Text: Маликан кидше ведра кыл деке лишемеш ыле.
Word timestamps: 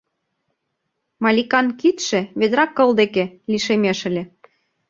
Маликан 1.23 1.67
кидше 1.79 2.19
ведра 2.39 2.65
кыл 2.75 2.89
деке 2.99 3.23
лишемеш 3.51 3.99
ыле. 4.09 4.23